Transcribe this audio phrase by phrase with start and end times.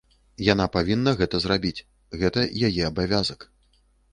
[0.45, 1.85] Яна павінна гэта зрабіць,
[2.23, 3.39] гэта яе абавязак.